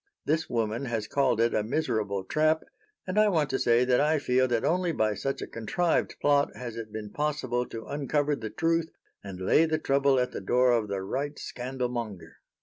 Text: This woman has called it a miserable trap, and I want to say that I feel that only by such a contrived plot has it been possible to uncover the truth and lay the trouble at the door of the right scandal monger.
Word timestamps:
This 0.25 0.49
woman 0.49 0.85
has 0.85 1.07
called 1.07 1.39
it 1.39 1.53
a 1.53 1.61
miserable 1.61 2.23
trap, 2.23 2.63
and 3.05 3.19
I 3.19 3.27
want 3.29 3.51
to 3.51 3.59
say 3.59 3.85
that 3.85 4.01
I 4.01 4.17
feel 4.17 4.47
that 4.47 4.65
only 4.65 4.91
by 4.91 5.13
such 5.13 5.43
a 5.43 5.47
contrived 5.47 6.15
plot 6.19 6.49
has 6.55 6.75
it 6.75 6.91
been 6.91 7.11
possible 7.11 7.67
to 7.67 7.85
uncover 7.85 8.35
the 8.35 8.49
truth 8.49 8.89
and 9.23 9.39
lay 9.39 9.65
the 9.65 9.77
trouble 9.77 10.17
at 10.19 10.31
the 10.31 10.41
door 10.41 10.71
of 10.71 10.87
the 10.87 11.03
right 11.03 11.37
scandal 11.37 11.87
monger. 11.89 12.37